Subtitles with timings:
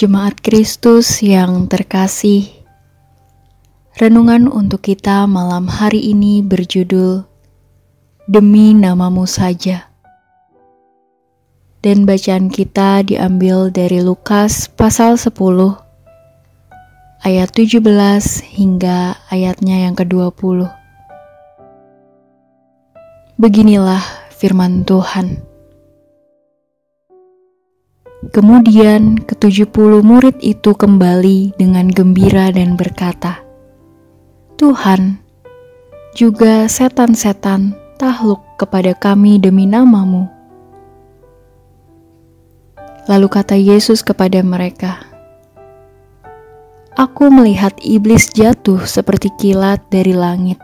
[0.00, 2.48] Jemaat Kristus yang terkasih,
[4.00, 7.28] renungan untuk kita malam hari ini berjudul
[8.24, 9.92] Demi Namamu Saja.
[11.84, 15.36] Dan bacaan kita diambil dari Lukas pasal 10
[17.20, 17.84] ayat 17
[18.56, 20.64] hingga ayatnya yang ke-20.
[23.36, 24.00] Beginilah
[24.32, 25.49] firman Tuhan.
[28.28, 33.40] Kemudian ketujuh puluh murid itu kembali dengan gembira dan berkata,
[34.60, 35.16] Tuhan,
[36.12, 40.28] juga setan-setan tahluk kepada kami demi namamu.
[43.08, 45.00] Lalu kata Yesus kepada mereka,
[47.00, 50.60] Aku melihat iblis jatuh seperti kilat dari langit.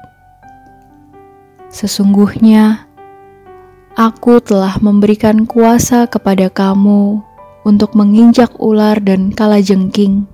[1.73, 2.85] Sesungguhnya,
[3.97, 7.26] aku telah memberikan kuasa kepada kamu
[7.67, 10.31] untuk menginjak ular dan kalajengking,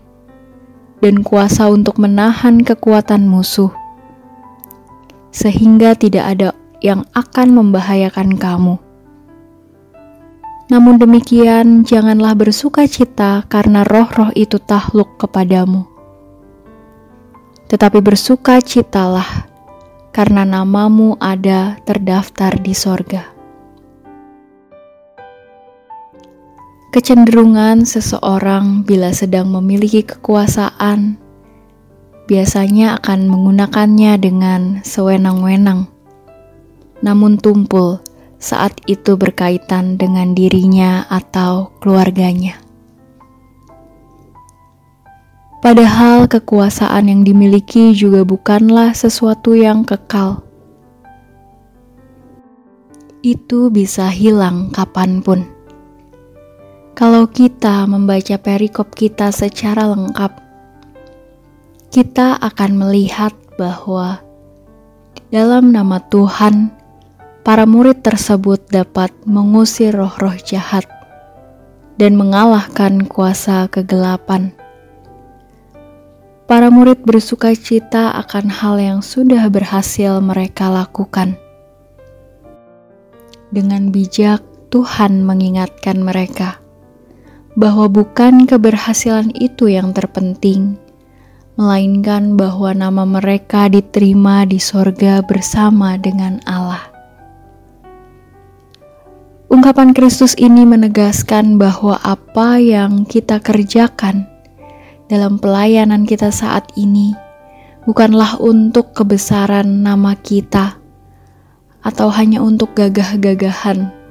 [1.01, 3.73] dan kuasa untuk menahan kekuatan musuh,
[5.33, 6.49] sehingga tidak ada
[6.85, 8.77] yang akan membahayakan kamu.
[10.69, 15.89] Namun demikian, janganlah bersuka cita karena roh-roh itu tahluk kepadamu.
[17.73, 19.49] Tetapi bersuka citalah
[20.13, 23.32] karena namamu ada terdaftar di sorga.
[26.93, 31.17] Kecenderungan seseorang bila sedang memiliki kekuasaan
[32.29, 35.89] biasanya akan menggunakannya dengan sewenang-wenang,
[37.01, 38.05] namun tumpul
[38.37, 42.61] saat itu berkaitan dengan dirinya atau keluarganya.
[45.65, 50.45] Padahal kekuasaan yang dimiliki juga bukanlah sesuatu yang kekal.
[53.25, 55.62] Itu bisa hilang kapan pun.
[57.03, 60.39] Kalau kita membaca perikop kita secara lengkap,
[61.91, 64.23] kita akan melihat bahwa
[65.35, 66.71] dalam nama Tuhan,
[67.43, 70.87] para murid tersebut dapat mengusir roh-roh jahat
[71.99, 74.55] dan mengalahkan kuasa kegelapan.
[76.47, 81.35] Para murid bersuka cita akan hal yang sudah berhasil mereka lakukan.
[83.51, 84.39] Dengan bijak,
[84.71, 86.62] Tuhan mengingatkan mereka
[87.53, 90.81] bahwa bukan keberhasilan itu yang terpenting,
[91.61, 96.89] melainkan bahwa nama mereka diterima di sorga bersama dengan Allah.
[99.53, 104.25] Ungkapan Kristus ini menegaskan bahwa apa yang kita kerjakan
[105.13, 107.13] dalam pelayanan kita saat ini
[107.85, 110.81] bukanlah untuk kebesaran nama kita
[111.85, 114.02] atau hanya untuk gagah-gagahan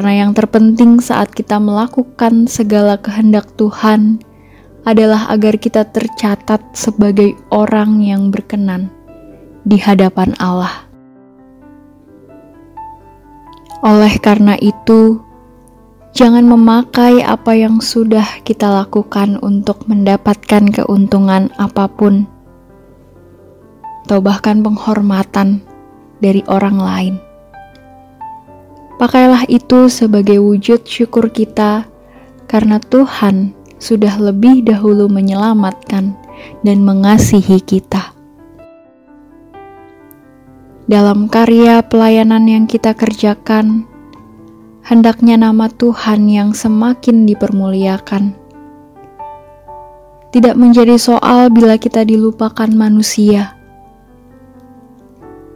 [0.00, 4.16] karena yang terpenting saat kita melakukan segala kehendak Tuhan
[4.88, 8.88] adalah agar kita tercatat sebagai orang yang berkenan
[9.68, 10.88] di hadapan Allah.
[13.84, 15.20] Oleh karena itu,
[16.16, 22.24] jangan memakai apa yang sudah kita lakukan untuk mendapatkan keuntungan apa pun,
[24.08, 25.60] atau bahkan penghormatan
[26.24, 27.29] dari orang lain.
[29.00, 31.88] Pakailah itu sebagai wujud syukur kita
[32.44, 36.12] karena Tuhan sudah lebih dahulu menyelamatkan
[36.60, 38.12] dan mengasihi kita.
[40.84, 43.88] Dalam karya pelayanan yang kita kerjakan,
[44.84, 48.36] hendaknya nama Tuhan yang semakin dipermuliakan.
[50.28, 53.56] Tidak menjadi soal bila kita dilupakan manusia,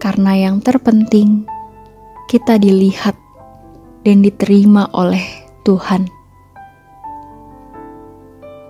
[0.00, 1.44] karena yang terpenting
[2.24, 3.23] kita dilihat
[4.04, 5.24] dan diterima oleh
[5.64, 6.06] Tuhan.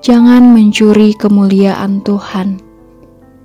[0.05, 2.63] Jangan mencuri kemuliaan Tuhan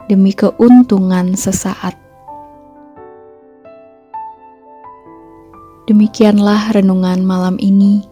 [0.06, 1.98] demi keuntungan sesaat.
[5.90, 8.06] Demikianlah renungan malam ini.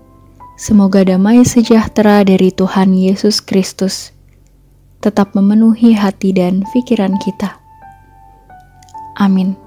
[0.58, 4.18] Semoga damai sejahtera dari Tuhan Yesus Kristus
[4.98, 7.62] tetap memenuhi hati dan pikiran kita.
[9.22, 9.67] Amin.